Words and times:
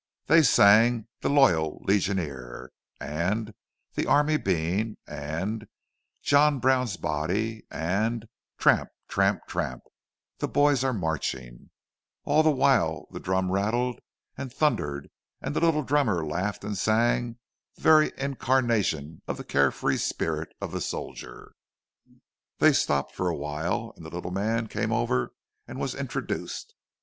They 0.25 0.41
sang 0.41 1.05
"The 1.19 1.29
Loyal 1.29 1.79
Legioner" 1.87 2.69
and 2.99 3.53
"The 3.93 4.07
Army 4.07 4.37
Bean" 4.37 4.97
and 5.05 5.67
"John 6.23 6.59
Brown's 6.59 6.97
Body" 6.97 7.67
and 7.69 8.25
"Tramp, 8.57 8.89
tramp, 9.07 9.41
tramp, 9.47 9.83
the 10.39 10.47
boys 10.47 10.83
are 10.83 10.91
marching"; 10.91 11.69
all 12.25 12.41
the 12.41 12.49
while 12.49 13.05
the 13.11 13.19
drum 13.19 13.51
rattled 13.51 13.99
and 14.35 14.51
thundered, 14.51 15.11
and 15.39 15.55
the 15.55 15.59
little 15.59 15.83
drummer 15.83 16.25
laughed 16.25 16.63
and 16.63 16.75
sang, 16.79 17.37
the 17.75 17.81
very 17.83 18.11
incarnation 18.17 19.21
of 19.27 19.37
the 19.37 19.43
care 19.43 19.69
free 19.69 19.97
spirit 19.97 20.51
of 20.59 20.71
the 20.71 20.81
soldier! 20.81 21.53
They 22.57 22.73
stopped 22.73 23.13
for 23.13 23.29
a 23.29 23.37
while, 23.37 23.93
and 23.95 24.03
the 24.03 24.09
little 24.09 24.31
man 24.31 24.65
came 24.65 24.91
over 24.91 25.33
and 25.67 25.79
was 25.79 25.93
introduced. 25.93 26.73